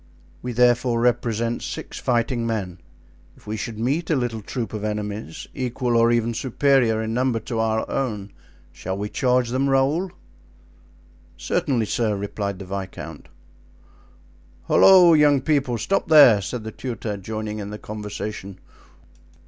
[0.41, 2.79] We therefore represent six fighting men;
[3.37, 7.39] if we should meet a little troop of enemies, equal or even superior in number
[7.41, 8.31] to our own,
[8.71, 10.11] shall we charge them, Raoul?"
[11.37, 13.27] "Certainly, sir," replied the viscount.
[14.63, 15.15] "Holloa!
[15.19, 18.57] young people—stop there!" said the tutor, joining in the conversation.